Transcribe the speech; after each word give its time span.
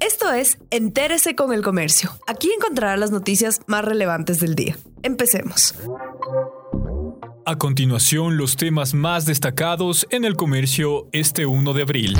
Esto 0.00 0.32
es 0.32 0.58
Entérese 0.70 1.34
con 1.34 1.52
el 1.52 1.62
Comercio. 1.62 2.10
Aquí 2.26 2.50
encontrará 2.56 2.96
las 2.96 3.10
noticias 3.10 3.60
más 3.66 3.84
relevantes 3.84 4.40
del 4.40 4.54
día. 4.54 4.78
Empecemos. 5.02 5.74
A 7.44 7.56
continuación, 7.58 8.38
los 8.38 8.56
temas 8.56 8.94
más 8.94 9.26
destacados 9.26 10.06
en 10.10 10.24
el 10.24 10.36
comercio 10.36 11.06
este 11.12 11.44
1 11.44 11.74
de 11.74 11.82
abril. 11.82 12.16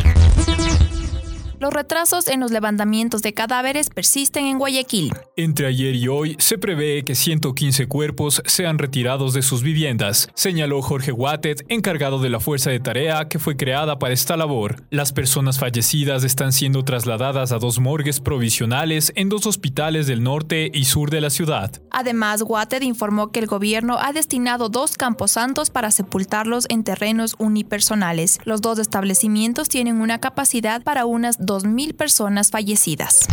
Los 1.61 1.75
retrasos 1.75 2.27
en 2.29 2.41
los 2.41 2.53
levantamientos 2.53 3.21
de 3.21 3.35
cadáveres 3.35 3.91
persisten 3.91 4.47
en 4.47 4.57
Guayaquil. 4.57 5.13
Entre 5.37 5.67
ayer 5.67 5.95
y 5.95 6.09
hoy 6.09 6.35
se 6.39 6.57
prevé 6.57 7.05
que 7.05 7.15
115 7.15 7.87
cuerpos 7.87 8.43
sean 8.47 8.79
retirados 8.79 9.35
de 9.35 9.43
sus 9.43 9.63
viviendas, 9.63 10.31
señaló 10.35 10.81
Jorge 10.81 11.13
Wattet, 11.13 11.67
encargado 11.69 12.19
de 12.19 12.31
la 12.31 12.41
fuerza 12.41 12.71
de 12.71 12.81
tarea 12.81 13.29
que 13.29 13.39
fue 13.39 13.59
creada 13.59 13.99
para 13.99 14.15
esta 14.15 14.39
labor. 14.39 14.85
Las 14.89 15.13
personas 15.13 15.59
fallecidas 15.59 16.25
están 16.25 16.55
siendo 16.55 16.83
trasladadas 16.83 17.53
a 17.53 17.59
dos 17.59 17.79
morgues 17.79 18.21
provisionales 18.21 19.13
en 19.15 19.29
dos 19.29 19.45
hospitales 19.45 20.07
del 20.07 20.23
norte 20.23 20.71
y 20.73 20.87
sur 20.87 21.11
de 21.11 21.21
la 21.21 21.29
ciudad. 21.29 21.73
Además, 21.91 22.43
Wattet 22.47 22.83
informó 22.83 23.31
que 23.31 23.41
el 23.41 23.47
gobierno 23.47 23.99
ha 24.01 24.13
destinado 24.13 24.69
dos 24.69 24.97
camposantos 24.97 25.71
para 25.71 25.91
sepultarlos 25.91 26.67
en 26.69 26.85
terrenos 26.85 27.35
unipersonales. 27.39 28.39
Los 28.45 28.61
dos 28.61 28.79
establecimientos 28.79 29.69
tienen 29.69 30.01
una 30.01 30.19
capacidad 30.19 30.83
para 30.83 31.05
unas 31.05 31.39
2.000 31.39 31.95
personas 31.95 32.51
fallecidas. 32.51 33.27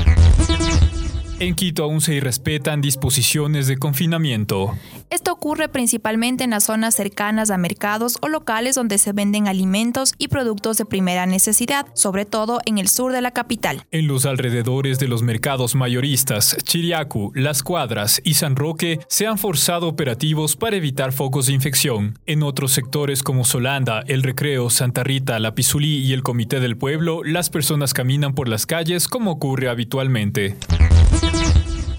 En 1.39 1.53
Quito 1.53 1.83
aún 1.83 2.01
se 2.01 2.15
irrespetan 2.15 2.81
disposiciones 2.81 3.67
de 3.67 3.77
confinamiento. 3.77 4.73
Esto 5.09 5.31
ocurre 5.31 5.69
principalmente 5.69 6.43
en 6.43 6.49
las 6.49 6.65
zonas 6.65 6.93
cercanas 6.93 7.49
a 7.49 7.57
mercados 7.57 8.17
o 8.21 8.27
locales 8.27 8.75
donde 8.75 8.97
se 8.97 9.13
venden 9.13 9.47
alimentos 9.47 10.13
y 10.17 10.27
productos 10.27 10.77
de 10.77 10.85
primera 10.85 11.25
necesidad, 11.25 11.87
sobre 11.93 12.25
todo 12.25 12.59
en 12.65 12.77
el 12.77 12.89
sur 12.89 13.13
de 13.13 13.21
la 13.21 13.31
capital. 13.31 13.85
En 13.91 14.07
los 14.07 14.25
alrededores 14.25 14.99
de 14.99 15.07
los 15.07 15.23
mercados 15.23 15.75
mayoristas, 15.75 16.57
Chiriacu, 16.61 17.31
Las 17.35 17.63
Cuadras 17.63 18.19
y 18.25 18.33
San 18.33 18.57
Roque 18.57 18.99
se 19.07 19.27
han 19.27 19.37
forzado 19.37 19.87
operativos 19.87 20.57
para 20.57 20.75
evitar 20.75 21.13
focos 21.13 21.45
de 21.45 21.53
infección. 21.53 22.19
En 22.25 22.43
otros 22.43 22.73
sectores 22.73 23.23
como 23.23 23.45
Solanda, 23.45 24.03
El 24.07 24.23
Recreo, 24.23 24.69
Santa 24.69 25.05
Rita, 25.05 25.39
La 25.39 25.55
Pizulí 25.55 25.99
y 25.99 26.11
el 26.11 26.23
Comité 26.23 26.59
del 26.59 26.75
Pueblo, 26.77 27.23
las 27.23 27.49
personas 27.49 27.93
caminan 27.93 28.33
por 28.33 28.49
las 28.49 28.65
calles 28.65 29.07
como 29.07 29.31
ocurre 29.31 29.69
habitualmente. 29.69 30.57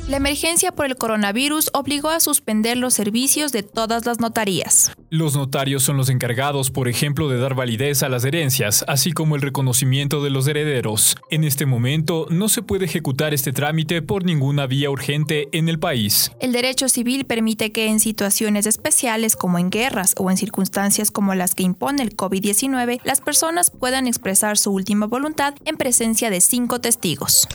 La 0.09 0.17
emergencia 0.17 0.73
por 0.73 0.87
el 0.87 0.97
coronavirus 0.97 1.69
obligó 1.75 2.09
a 2.09 2.21
suspender 2.21 2.79
los 2.79 2.95
servicios 2.95 3.53
de 3.53 3.63
todas 3.63 4.07
las 4.07 4.21
notarías. 4.21 4.91
Los 5.11 5.37
notarios 5.37 5.83
son 5.83 5.99
los 5.99 6.09
encargados, 6.09 6.71
por 6.71 6.89
ejemplo, 6.89 7.29
de 7.29 7.39
dar 7.39 7.55
validez 7.55 8.03
a 8.03 8.09
las 8.09 8.25
herencias, 8.25 8.87
así 8.89 9.13
como 9.13 9.37
el 9.37 9.43
reconocimiento 9.43 10.23
de 10.23 10.31
los 10.31 10.49
herederos. 10.49 11.19
En 11.31 11.45
este 11.45 11.67
momento 11.67 12.27
no 12.31 12.49
se 12.49 12.63
puede 12.63 12.87
ejecutar 12.87 13.35
este 13.35 13.53
trámite 13.53 14.01
por 14.01 14.25
ninguna 14.25 14.67
vía 14.67 14.89
urgente 14.89 15.51
en 15.53 15.69
el 15.69 15.79
país. 15.79 16.33
El 16.41 16.53
derecho 16.53 16.89
civil 16.89 17.27
permite 17.27 17.71
que 17.71 17.89
en 17.89 18.01
situaciones 18.01 18.65
especiales 18.65 19.37
como 19.37 19.59
en 19.59 19.69
guerras 19.69 20.15
o 20.17 20.31
en 20.31 20.39
circunstancias 20.39 21.11
como 21.11 21.35
las 21.35 21.55
que 21.55 21.65
impone 21.65 22.03
el 22.03 22.17
COVID-19, 22.17 23.03
las 23.05 23.21
personas 23.21 23.69
puedan 23.69 24.07
expresar 24.07 24.57
su 24.57 24.73
última 24.73 25.05
voluntad 25.05 25.53
en 25.67 25.77
presencia 25.77 26.31
de 26.31 26.41
cinco 26.41 26.81
testigos. 26.81 27.47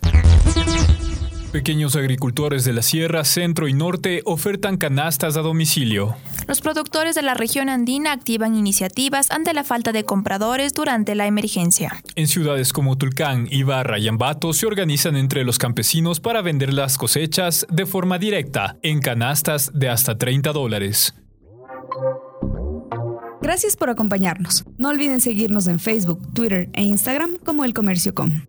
Pequeños 1.53 1.95
agricultores 1.95 2.65
de 2.65 2.73
la 2.73 2.81
Sierra, 2.81 3.23
Centro 3.23 3.67
y 3.67 3.73
Norte 3.73 4.23
ofertan 4.25 4.75
canastas 4.77 5.37
a 5.37 5.41
domicilio. 5.41 6.15
Los 6.47 6.61
productores 6.61 7.13
de 7.13 7.21
la 7.21 7.35
región 7.35 7.69
andina 7.69 8.11
activan 8.11 8.55
iniciativas 8.55 9.29
ante 9.29 9.53
la 9.53 9.63
falta 9.63 9.91
de 9.91 10.03
compradores 10.03 10.73
durante 10.73 11.13
la 11.13 11.27
emergencia. 11.27 12.01
En 12.15 12.25
ciudades 12.25 12.73
como 12.73 12.97
Tulcán, 12.97 13.47
Ibarra 13.51 13.99
y 13.99 14.07
Ambato 14.07 14.51
se 14.51 14.65
organizan 14.65 15.15
entre 15.15 15.43
los 15.43 15.59
campesinos 15.59 16.19
para 16.19 16.41
vender 16.41 16.73
las 16.73 16.97
cosechas 16.97 17.67
de 17.69 17.85
forma 17.85 18.17
directa, 18.17 18.77
en 18.81 18.99
canastas 18.99 19.69
de 19.75 19.89
hasta 19.89 20.17
30 20.17 20.53
dólares. 20.53 21.13
Gracias 23.43 23.75
por 23.75 23.92
acompañarnos. 23.92 24.65
No 24.80 24.89
olviden 24.89 25.19
seguirnos 25.19 25.67
en 25.67 25.77
Facebook, 25.77 26.33
Twitter 26.33 26.69
e 26.73 26.81
Instagram 26.81 27.37
como 27.45 27.63
El 27.63 27.75
Comercio 27.75 28.15
Com. 28.15 28.42